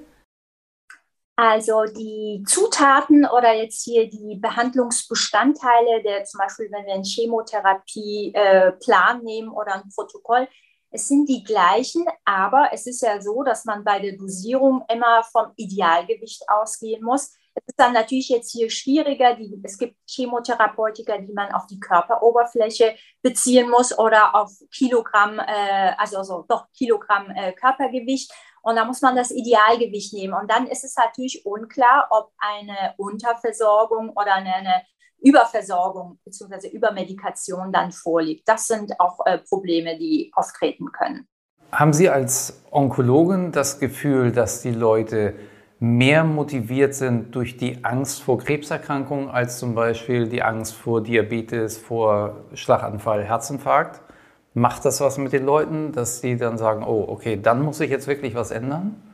Also 1.36 1.84
die 1.84 2.42
Zutaten 2.46 3.26
oder 3.26 3.54
jetzt 3.54 3.84
hier 3.84 4.08
die 4.08 4.36
Behandlungsbestandteile, 4.36 6.02
der 6.04 6.24
zum 6.24 6.38
Beispiel, 6.38 6.68
wenn 6.70 6.84
wir 6.84 6.94
einen 6.94 7.04
Chemotherapieplan 7.04 9.20
äh, 9.20 9.24
nehmen 9.24 9.48
oder 9.48 9.74
ein 9.74 9.88
Protokoll, 9.94 10.46
es 10.92 11.08
sind 11.08 11.28
die 11.28 11.42
gleichen, 11.42 12.06
aber 12.24 12.68
es 12.72 12.86
ist 12.86 13.00
ja 13.02 13.20
so, 13.20 13.42
dass 13.42 13.64
man 13.64 13.82
bei 13.82 13.98
der 13.98 14.16
Dosierung 14.16 14.84
immer 14.92 15.22
vom 15.24 15.52
Idealgewicht 15.56 16.42
ausgehen 16.48 17.02
muss. 17.02 17.32
Es 17.54 17.64
ist 17.66 17.78
dann 17.78 17.92
natürlich 17.92 18.28
jetzt 18.28 18.52
hier 18.52 18.70
schwieriger. 18.70 19.34
Die, 19.34 19.58
es 19.62 19.78
gibt 19.78 19.96
Chemotherapeutika, 20.06 21.18
die 21.18 21.32
man 21.32 21.52
auf 21.52 21.66
die 21.66 21.80
Körperoberfläche 21.80 22.94
beziehen 23.22 23.70
muss 23.70 23.98
oder 23.98 24.34
auf 24.34 24.50
Kilogramm, 24.74 25.38
äh, 25.38 25.92
also, 25.96 26.18
also 26.18 26.44
doch 26.48 26.66
Kilogramm 26.72 27.30
äh, 27.30 27.52
Körpergewicht. 27.52 28.30
Und 28.62 28.76
da 28.76 28.84
muss 28.84 29.00
man 29.00 29.16
das 29.16 29.30
Idealgewicht 29.30 30.12
nehmen. 30.12 30.34
Und 30.34 30.50
dann 30.50 30.66
ist 30.66 30.84
es 30.84 30.94
natürlich 30.96 31.44
unklar, 31.44 32.06
ob 32.10 32.32
eine 32.38 32.94
Unterversorgung 32.96 34.10
oder 34.10 34.34
eine, 34.34 34.54
eine 34.54 34.82
Überversorgung 35.22 36.18
bzw. 36.24 36.68
Übermedikation 36.68 37.72
dann 37.72 37.92
vorliegt. 37.92 38.48
Das 38.48 38.66
sind 38.66 38.98
auch 39.00 39.24
äh, 39.26 39.38
Probleme, 39.38 39.98
die 39.98 40.30
auftreten 40.34 40.92
können. 40.92 41.26
Haben 41.70 41.92
Sie 41.92 42.10
als 42.10 42.62
Onkologin 42.70 43.52
das 43.52 43.78
Gefühl, 43.80 44.32
dass 44.32 44.60
die 44.60 44.72
Leute 44.72 45.34
mehr 45.78 46.22
motiviert 46.22 46.94
sind 46.94 47.34
durch 47.34 47.56
die 47.56 47.84
Angst 47.84 48.22
vor 48.22 48.38
Krebserkrankungen 48.38 49.30
als 49.30 49.58
zum 49.58 49.74
Beispiel 49.74 50.28
die 50.28 50.42
Angst 50.42 50.74
vor 50.74 51.02
Diabetes, 51.02 51.78
vor 51.78 52.44
Schlaganfall, 52.54 53.24
Herzinfarkt? 53.24 54.00
Macht 54.54 54.84
das 54.84 55.00
was 55.00 55.16
mit 55.16 55.32
den 55.32 55.46
Leuten, 55.46 55.92
dass 55.92 56.20
sie 56.20 56.36
dann 56.36 56.58
sagen, 56.58 56.84
oh, 56.84 57.06
okay, 57.08 57.40
dann 57.40 57.62
muss 57.62 57.80
ich 57.80 57.90
jetzt 57.90 58.06
wirklich 58.06 58.34
was 58.34 58.50
ändern? 58.50 59.11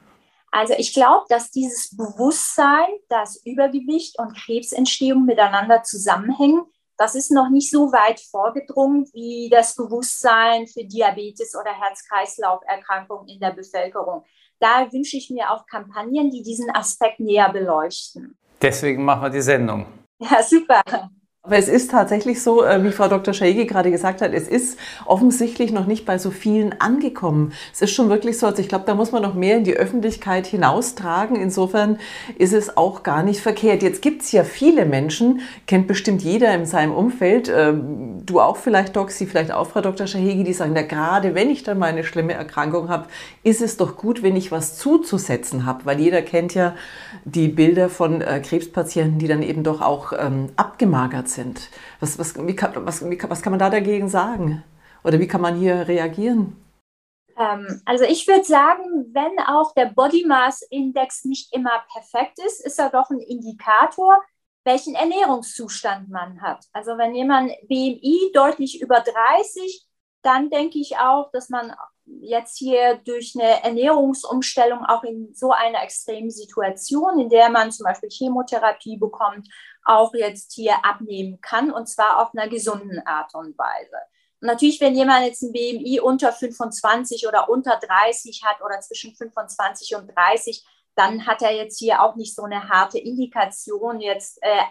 Also 0.51 0.75
ich 0.77 0.95
glaube, 0.95 1.27
dass 1.29 1.51
dieses 1.51 1.97
Bewusstsein, 1.97 2.87
dass 3.09 3.45
Übergewicht 3.45 4.19
und 4.19 4.37
Krebsentstehung 4.37 5.25
miteinander 5.25 5.83
zusammenhängen, 5.83 6.63
das 6.97 7.15
ist 7.15 7.31
noch 7.31 7.49
nicht 7.49 7.71
so 7.71 7.93
weit 7.93 8.21
vorgedrungen 8.21 9.09
wie 9.13 9.49
das 9.51 9.77
Bewusstsein 9.77 10.67
für 10.67 10.85
Diabetes 10.85 11.55
oder 11.55 11.71
Herz-Kreislauf-Erkrankungen 11.73 13.29
in 13.29 13.39
der 13.39 13.53
Bevölkerung. 13.53 14.25
Da 14.59 14.91
wünsche 14.93 15.17
ich 15.17 15.31
mir 15.31 15.53
auch 15.53 15.65
Kampagnen, 15.67 16.31
die 16.31 16.43
diesen 16.43 16.75
Aspekt 16.75 17.21
näher 17.21 17.53
beleuchten. 17.53 18.37
Deswegen 18.61 19.05
machen 19.05 19.23
wir 19.23 19.31
die 19.31 19.41
Sendung. 19.41 19.87
Ja, 20.19 20.43
super. 20.43 20.83
Aber 21.49 21.57
es 21.57 21.69
ist 21.69 21.93
tatsächlich 21.93 22.43
so, 22.43 22.63
äh, 22.63 22.85
wie 22.85 22.91
Frau 22.91 23.09
Dr. 23.09 23.33
Scheige 23.33 23.65
gerade 23.65 23.91
gesagt 23.91 24.21
hat, 24.21 24.35
es 24.35 24.49
ist 24.49 24.79
offensichtlich 25.07 25.73
noch 25.73 25.87
nicht 25.87 26.05
bei 26.05 26.19
so 26.19 26.31
vielen 26.31 26.79
angekommen. 26.79 27.53
Es 27.73 27.81
ist 27.81 27.93
schon 27.93 28.11
wirklich 28.11 28.39
so, 28.39 28.47
also 28.47 28.61
ich 28.61 28.69
glaube, 28.69 28.85
da 28.87 28.95
muss 28.95 29.13
man 29.13 29.23
noch 29.23 29.33
mehr 29.35 29.57
in 29.57 29.65
die 29.65 29.75
Öffentlichkeit 29.75 30.47
hinaustragen. 30.47 31.37
Insofern 31.37 32.01
ist 32.37 32.53
es 32.53 32.77
auch 32.77 33.03
gar 33.03 33.23
nicht 33.23 33.41
verkehrt. 33.41 33.83
Jetzt 33.83 34.03
gibt 34.03 34.23
es 34.23 34.33
ja 34.33 34.45
viele 34.45 34.85
Menschen, 34.85 35.41
kennt 35.67 35.87
bestimmt 35.87 36.23
jeder 36.23 36.53
in 36.55 36.67
seinem 36.67 36.93
Umfeld, 36.93 37.51
ähm, 37.55 38.27
du 38.27 38.41
auch 38.41 38.57
vielleicht, 38.57 38.97
Doc, 38.97 39.11
Sie 39.11 39.25
vielleicht 39.25 39.53
auch, 39.53 39.69
Frau 39.69 39.81
Dr. 39.81 40.07
Schahegi, 40.07 40.45
die 40.45 40.53
sagen, 40.53 40.73
na, 40.75 40.83
gerade 40.83 41.35
wenn 41.35 41.49
ich 41.49 41.63
dann 41.63 41.79
mal 41.79 41.87
eine 41.87 42.05
schlimme 42.05 42.35
Erkrankung 42.35 42.91
habe, 42.91 43.07
ist 43.43 43.63
es 43.63 43.77
doch 43.77 43.97
gut, 43.97 44.23
wenn 44.23 44.37
ich 44.37 44.53
was 44.53 44.77
zuzusetzen 44.77 45.65
habe, 45.65 45.87
weil 45.87 46.01
jeder 46.01 46.21
kennt 46.21 46.55
ja 46.55 46.75
die 47.25 47.49
Bilder 47.49 47.89
von 47.89 48.21
äh, 48.21 48.43
Krebspatienten, 48.45 49.19
die 49.19 49.29
dann 49.29 49.43
eben 49.43 49.63
doch 49.63 49.81
auch 49.81 50.13
ähm, 50.19 50.51
sind. 51.31 51.71
Was, 52.01 52.19
was, 52.19 52.35
wie 52.47 52.57
kann, 52.57 52.73
was, 52.87 53.09
wie, 53.09 53.19
was 53.29 53.43
kann 53.43 53.53
man 53.53 53.61
da 53.61 53.71
dagegen 53.71 54.09
sagen? 54.09 54.65
Oder 55.05 55.21
wie 55.21 55.29
kann 55.29 55.41
man 55.41 55.57
hier 55.57 55.89
reagieren? 55.89 56.57
Ähm, 57.39 57.81
also 57.85 58.05
ich 58.05 58.27
würde 58.27 58.45
sagen, 58.45 59.07
wenn 59.13 59.39
auch 59.47 59.73
der 59.75 59.87
Body 59.87 60.25
Mass 60.27 60.63
Index 60.63 61.25
nicht 61.25 61.55
immer 61.55 61.85
perfekt 61.93 62.39
ist, 62.45 62.65
ist 62.65 62.79
er 62.79 62.91
doch 62.91 63.11
ein 63.11 63.21
Indikator, 63.21 64.23
welchen 64.65 64.95
Ernährungszustand 64.95 66.11
man 66.11 66.43
hat. 66.43 66.65
Also 66.73 66.99
wenn 66.99 67.15
jemand 67.15 67.53
BMI 67.69 68.33
deutlich 68.35 68.83
über 68.83 69.01
30, 69.01 69.87
dann 70.23 70.51
denke 70.51 70.79
ich 70.79 70.99
auch, 70.99 71.31
dass 71.31 71.49
man 71.49 71.73
jetzt 72.21 72.59
hier 72.59 72.97
durch 73.05 73.35
eine 73.35 73.63
Ernährungsumstellung 73.63 74.85
auch 74.85 75.05
in 75.05 75.33
so 75.35 75.53
einer 75.53 75.83
extremen 75.83 76.31
Situation, 76.31 77.21
in 77.21 77.29
der 77.29 77.51
man 77.51 77.71
zum 77.71 77.85
Beispiel 77.85 78.11
Chemotherapie 78.11 78.97
bekommt, 78.97 79.49
auch 79.89 80.15
jetzt 80.15 80.53
hier 80.53 80.85
abnehmen 80.85 81.41
kann 81.41 81.71
und 81.71 81.89
zwar 81.89 82.23
auf 82.23 82.35
einer 82.35 82.49
gesunden 82.49 83.05
Art 83.07 83.35
und 83.35 83.57
Weise. 83.59 83.97
Und 84.41 84.47
natürlich, 84.47 84.81
wenn 84.81 84.95
jemand 84.95 85.27
jetzt 85.27 85.43
ein 85.43 85.53
BMI 85.53 86.01
unter 86.01 86.33
25 86.33 87.27
oder 87.27 87.49
unter 87.49 87.79
30 87.79 88.43
hat 88.45 88.63
oder 88.63 88.81
zwischen 88.81 89.15
25 89.17 89.97
und 89.97 90.15
30, 90.15 90.65
dann 90.95 91.27
hat 91.27 91.43
er 91.43 91.53
jetzt 91.53 91.79
hier 91.79 92.03
auch 92.03 92.17
nicht 92.17 92.35
so 92.35 92.43
eine 92.43 92.69
harte 92.69 92.99
Indikation, 92.99 94.01
jetzt 94.01 94.39
äh, 94.43 94.63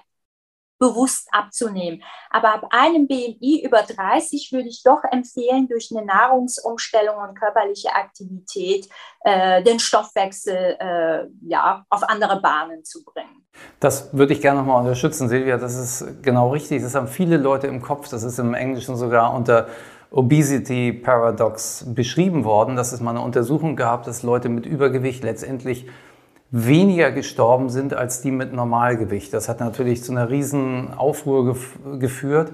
bewusst 0.79 1.27
abzunehmen. 1.31 2.03
Aber 2.29 2.53
ab 2.53 2.67
einem 2.72 3.07
BMI 3.07 3.63
über 3.65 3.81
30 3.81 4.51
würde 4.51 4.67
ich 4.67 4.84
doch 4.84 5.01
empfehlen, 5.12 5.67
durch 5.67 5.89
eine 5.96 6.05
Nahrungsumstellung 6.05 7.17
und 7.17 7.39
körperliche 7.39 7.93
Aktivität 7.93 8.88
äh, 9.22 9.63
den 9.63 9.79
Stoffwechsel 9.79 10.77
äh, 10.79 11.25
ja, 11.48 11.86
auf 11.89 12.03
andere 12.03 12.41
Bahnen 12.41 12.84
zu 12.84 13.03
bringen. 13.03 13.46
Das 13.79 14.15
würde 14.15 14.34
ich 14.34 14.41
gerne 14.41 14.60
nochmal 14.60 14.81
unterstützen, 14.81 15.29
Silvia. 15.29 15.57
Das 15.57 15.75
ist 15.75 16.22
genau 16.22 16.51
richtig. 16.51 16.84
Das 16.84 16.96
haben 16.96 17.07
viele 17.07 17.38
Leute 17.38 17.67
im 17.67 17.81
Kopf. 17.81 18.10
Das 18.10 18.24
ist 18.24 18.38
im 18.38 18.53
Englischen 18.53 18.96
sogar 18.96 19.34
unter 19.34 19.67
Obesity 20.12 20.93
Paradox 20.93 21.86
beschrieben 21.93 22.46
worden, 22.46 22.75
dass 22.75 22.93
es 22.93 23.01
mal 23.01 23.12
eine 23.12 23.22
Untersuchung 23.22 23.75
gab, 23.75 24.03
dass 24.03 24.24
Leute 24.24 24.48
mit 24.48 24.65
Übergewicht 24.65 25.24
letztendlich 25.24 25.88
weniger 26.51 27.11
gestorben 27.11 27.69
sind 27.69 27.93
als 27.93 28.21
die 28.21 28.31
mit 28.31 28.53
Normalgewicht. 28.53 29.33
Das 29.33 29.49
hat 29.49 29.59
natürlich 29.59 30.03
zu 30.03 30.11
einer 30.11 30.29
riesen 30.29 30.93
Aufruhr 30.93 31.45
gef 31.45 31.77
geführt. 31.99 32.53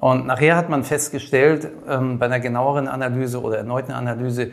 Und 0.00 0.26
nachher 0.26 0.56
hat 0.56 0.68
man 0.68 0.84
festgestellt, 0.84 1.68
ähm, 1.88 2.18
bei 2.18 2.26
einer 2.26 2.40
genaueren 2.40 2.86
Analyse 2.88 3.40
oder 3.40 3.58
erneuten 3.58 3.92
Analyse, 3.92 4.50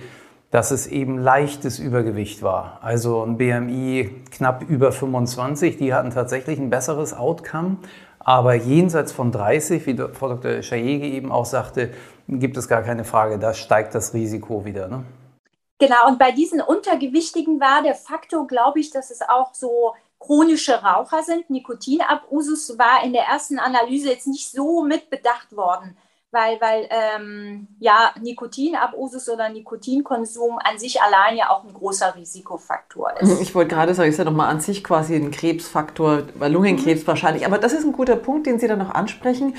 dass 0.52 0.72
es 0.72 0.88
eben 0.88 1.18
leichtes 1.18 1.80
Übergewicht 1.80 2.44
war. 2.44 2.80
Also 2.82 3.24
ein 3.24 3.38
BMI 3.38 4.10
knapp 4.32 4.64
über 4.70 4.92
25, 4.92 5.78
die 5.78 5.94
hatten 5.94 6.12
tatsächlich 6.12 6.60
ein 6.60 6.70
besseres 6.70 7.14
Outcome. 7.14 7.78
Aber 8.20 8.54
jenseits 8.54 9.12
von 9.12 9.32
30, 9.32 9.86
wie 9.86 9.98
Frau 10.14 10.30
Dr. 10.30 10.62
Schajege 10.62 11.08
eben 11.08 11.32
auch 11.32 11.46
sagte, 11.46 11.90
gibt 12.30 12.56
es 12.56 12.70
gar 12.70 12.82
keine 12.82 13.04
Frage, 13.04 13.38
da 13.38 13.54
steigt 13.54 13.96
das 13.96 14.14
Risiko 14.14 14.64
wieder. 14.64 14.88
Ne? 14.88 15.04
Genau, 15.84 16.08
und 16.08 16.18
bei 16.18 16.32
diesen 16.32 16.62
Untergewichtigen 16.62 17.60
war 17.60 17.84
der 17.84 17.94
Faktor, 17.94 18.48
glaube 18.48 18.80
ich, 18.80 18.92
dass 18.92 19.12
es 19.12 19.22
auch 19.22 19.54
so 19.54 19.94
chronische 20.18 20.82
Raucher 20.82 21.24
sind. 21.24 21.50
Nikotinabusus 21.50 22.78
war 22.80 23.04
in 23.04 23.12
der 23.12 23.24
ersten 23.24 23.60
Analyse 23.60 24.08
jetzt 24.12 24.28
nicht 24.28 24.50
so 24.50 24.82
mitbedacht 24.82 25.54
worden 25.58 25.98
weil, 26.34 26.60
weil 26.60 26.90
ähm, 26.90 27.68
ja, 27.80 28.12
Nikotinabusus 28.20 29.30
oder 29.30 29.50
Nikotinkonsum 29.50 30.58
an 30.58 30.80
sich 30.80 31.00
allein 31.02 31.38
ja 31.38 31.52
auch 31.52 31.64
ein 31.64 31.74
großer 31.74 32.16
Risikofaktor 32.16 33.14
ist. 33.20 33.40
Ich 33.40 33.54
wollte 33.54 33.76
gerade 33.76 33.94
sagen, 33.94 34.10
ist 34.10 34.18
ja 34.18 34.26
nochmal 34.26 34.50
an 34.50 34.60
sich 34.60 34.84
quasi 34.84 35.16
ein 35.16 35.30
Krebsfaktor, 35.30 36.24
weil 36.36 36.52
Lungenkrebs 36.52 37.04
mhm. 37.04 37.08
wahrscheinlich. 37.08 37.46
Aber 37.46 37.60
das 37.60 37.72
ist 37.72 37.86
ein 37.86 37.94
guter 37.94 38.16
Punkt, 38.16 38.48
den 38.48 38.58
Sie 38.58 38.68
da 38.68 38.76
noch 38.76 38.90
ansprechen. 38.90 39.56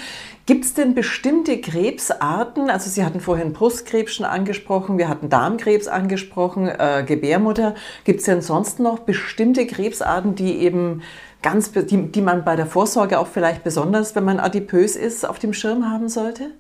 Gibt 0.47 0.65
es 0.65 0.75
denn 0.75 0.95
bestimmte 0.95 1.61
Krebsarten? 1.61 2.69
Also 2.69 2.91
Sie 2.91 3.05
hatten 3.05 3.21
vorhin 3.21 3.53
Brustkrebs 3.53 4.15
schon 4.15 4.27
angesprochen, 4.27 4.99
wir 4.99 5.09
hatten 5.09 5.31
Darmkrebs 5.31 5.87
angesprochen, 5.87 6.69
äh, 6.69 7.05
Gebärmutter. 7.07 7.77
Gibt 8.03 8.21
es 8.21 8.27
denn 8.27 8.43
sonst 8.43 8.81
noch 8.81 8.99
bestimmte 8.99 9.67
Krebsarten, 9.67 10.35
die 10.35 10.59
eben 10.59 11.03
ganz, 11.45 11.71
die, 11.71 12.11
die 12.11 12.23
man 12.23 12.45
bei 12.45 12.57
der 12.57 12.67
Vorsorge 12.67 13.21
auch 13.21 13.29
vielleicht 13.29 13.63
besonders, 13.63 14.17
wenn 14.17 14.25
man 14.25 14.41
adipös 14.41 14.97
ist, 14.97 15.25
auf 15.25 15.39
dem 15.39 15.53
Schirm 15.53 15.89
haben 15.89 16.09
sollte? 16.09 16.51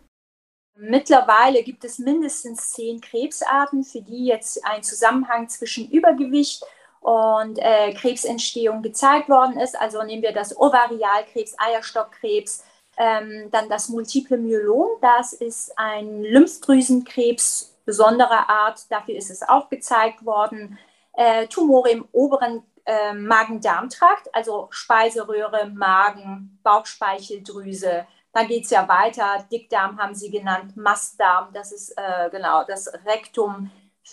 Mittlerweile 0.76 1.62
gibt 1.62 1.84
es 1.84 1.98
mindestens 1.98 2.70
zehn 2.70 3.00
Krebsarten, 3.00 3.84
für 3.84 4.02
die 4.02 4.26
jetzt 4.26 4.64
ein 4.66 4.82
Zusammenhang 4.82 5.48
zwischen 5.48 5.88
Übergewicht 5.90 6.64
und 7.00 7.58
äh, 7.58 7.92
Krebsentstehung 7.94 8.82
gezeigt 8.82 9.28
worden 9.28 9.58
ist. 9.60 9.80
Also 9.80 10.02
nehmen 10.02 10.22
wir 10.22 10.32
das 10.32 10.56
Ovarialkrebs, 10.56 11.54
Eierstockkrebs, 11.58 12.64
ähm, 12.96 13.48
dann 13.52 13.68
das 13.68 13.88
Multiple 13.88 14.38
Myelom. 14.38 14.88
Das 15.00 15.32
ist 15.32 15.78
ein 15.78 16.22
Lymphdrüsenkrebs 16.22 17.76
besonderer 17.84 18.48
Art. 18.48 18.90
Dafür 18.90 19.16
ist 19.16 19.30
es 19.30 19.42
auch 19.42 19.68
gezeigt 19.68 20.24
worden. 20.24 20.78
Äh, 21.12 21.46
Tumore 21.46 21.90
im 21.90 22.08
oberen 22.10 22.62
äh, 22.86 23.12
Magen-Darm-Trakt, 23.12 24.34
also 24.34 24.68
Speiseröhre, 24.70 25.70
Magen, 25.70 26.58
Bauchspeicheldrüse, 26.62 28.06
dann 28.34 28.48
geht 28.48 28.64
es 28.64 28.70
ja 28.70 28.86
weiter. 28.88 29.46
Dickdarm 29.50 29.98
haben 29.98 30.14
Sie 30.14 30.30
genannt, 30.30 30.76
Mastdarm, 30.76 31.52
das 31.54 31.70
ist 31.72 31.96
äh, 31.96 32.28
genau 32.30 32.64
das 32.64 32.92
Rektum. 33.06 33.70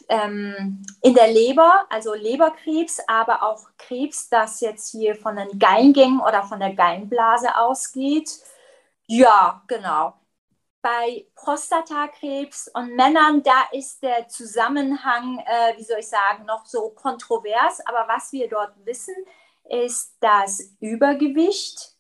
Ähm, 0.08 0.86
in 1.02 1.16
der 1.16 1.28
Leber, 1.28 1.86
also 1.90 2.14
Leberkrebs, 2.14 3.02
aber 3.08 3.44
auch 3.44 3.68
Krebs, 3.78 4.30
das 4.30 4.62
jetzt 4.62 4.92
hier 4.92 5.16
von 5.16 5.36
den 5.36 5.60
Geingängen 5.60 6.22
oder 6.22 6.44
von 6.44 6.60
der 6.60 6.74
Geinblase 6.74 7.58
ausgeht. 7.58 8.30
Ja, 9.08 9.64
genau. 9.68 10.14
Bei 10.84 11.26
Prostatakrebs 11.36 12.70
und 12.74 12.96
Männern, 12.96 13.44
da 13.44 13.70
ist 13.72 14.02
der 14.04 14.28
Zusammenhang, 14.28 15.40
äh, 15.40 15.78
wie 15.78 15.84
soll 15.84 16.00
ich 16.00 16.08
sagen, 16.08 16.46
noch 16.46 16.66
so 16.66 16.92
kontrovers. 16.92 17.86
Aber 17.86 18.08
was 18.08 18.32
wir 18.32 18.48
dort 18.48 18.74
wissen, 18.86 19.16
ist, 19.68 20.16
dass 20.22 20.76
Übergewicht 20.80 21.91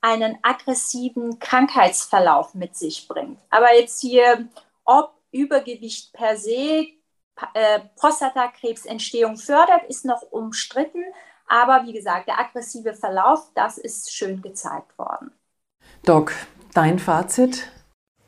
einen 0.00 0.38
aggressiven 0.42 1.38
Krankheitsverlauf 1.38 2.54
mit 2.54 2.76
sich 2.76 3.06
bringt. 3.06 3.38
Aber 3.50 3.74
jetzt 3.74 4.00
hier, 4.00 4.48
ob 4.84 5.12
Übergewicht 5.32 6.12
per 6.12 6.36
se 6.36 6.86
äh, 7.54 7.80
Prostatakrebsentstehung 7.96 9.36
fördert, 9.36 9.84
ist 9.88 10.04
noch 10.04 10.22
umstritten. 10.30 11.02
Aber 11.46 11.84
wie 11.86 11.92
gesagt, 11.92 12.28
der 12.28 12.38
aggressive 12.38 12.94
Verlauf, 12.94 13.50
das 13.54 13.78
ist 13.78 14.12
schön 14.12 14.40
gezeigt 14.40 14.96
worden. 14.98 15.32
Doc, 16.04 16.32
dein 16.74 16.98
Fazit? 16.98 17.70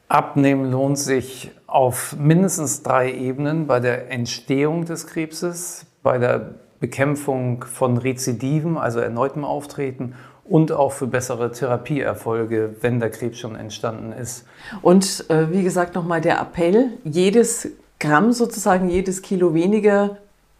Abnehmen 0.08 0.70
lohnt 0.70 0.98
sich 0.98 1.50
auf 1.66 2.14
mindestens 2.18 2.82
drei 2.82 3.12
Ebenen 3.12 3.66
bei 3.66 3.80
der 3.80 4.10
Entstehung 4.10 4.84
des 4.84 5.06
Krebses, 5.06 5.86
bei 6.02 6.18
der 6.18 6.56
Bekämpfung 6.80 7.64
von 7.64 7.96
Rezidiven, 7.96 8.76
also 8.76 8.98
erneutem 8.98 9.44
Auftreten 9.44 10.16
und 10.52 10.70
auch 10.70 10.92
für 10.92 11.06
bessere 11.06 11.50
Therapieerfolge, 11.50 12.74
wenn 12.82 13.00
der 13.00 13.08
Krebs 13.08 13.38
schon 13.38 13.56
entstanden 13.56 14.12
ist. 14.12 14.44
Und 14.82 15.24
äh, 15.30 15.50
wie 15.50 15.62
gesagt, 15.62 15.94
nochmal 15.94 16.20
der 16.20 16.38
Appell, 16.38 16.90
jedes 17.04 17.70
Gramm 17.98 18.32
sozusagen, 18.32 18.90
jedes 18.90 19.22
Kilo 19.22 19.54
weniger 19.54 20.18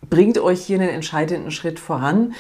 bringt 0.09 0.38
euch 0.38 0.62
hier 0.62 0.81
einen 0.81 0.88
entscheidenden 0.88 1.50
Schritt 1.50 1.78
voran. 1.78 2.33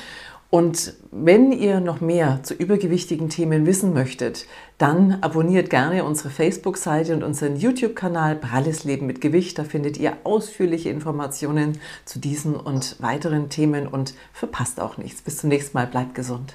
Und 0.48 0.94
wenn 1.10 1.52
ihr 1.52 1.80
noch 1.80 2.00
mehr 2.00 2.40
zu 2.42 2.54
übergewichtigen 2.54 3.28
Themen 3.28 3.66
wissen 3.66 3.92
möchtet, 3.92 4.46
dann 4.78 5.18
abonniert 5.20 5.68
gerne 5.68 6.04
unsere 6.04 6.30
Facebook-Seite 6.30 7.14
und 7.14 7.22
unseren 7.22 7.56
YouTube-Kanal 7.56 8.36
Pralles 8.36 8.84
Leben 8.84 9.06
mit 9.06 9.20
Gewicht. 9.20 9.58
Da 9.58 9.64
findet 9.64 9.98
ihr 9.98 10.16
ausführliche 10.24 10.88
Informationen 10.88 11.78
zu 12.06 12.18
diesen 12.18 12.56
und 12.56 12.96
weiteren 13.02 13.50
Themen 13.50 13.86
und 13.86 14.14
verpasst 14.32 14.80
auch 14.80 14.96
nichts. 14.96 15.20
Bis 15.20 15.36
zum 15.36 15.50
nächsten 15.50 15.76
Mal, 15.76 15.86
bleibt 15.86 16.14
gesund. 16.14 16.54